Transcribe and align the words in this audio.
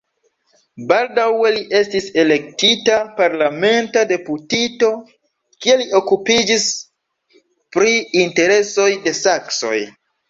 Baldaŭe 0.91 1.49
li 1.55 1.59
estis 1.79 2.07
elektita 2.21 2.95
parlamenta 3.19 4.03
deputito, 4.13 4.89
kie 5.67 5.77
li 5.83 5.87
okupiĝis 6.03 6.67
pri 7.77 7.95
interesoj 8.25 8.91
de 9.07 9.17
saksoj. 9.23 9.77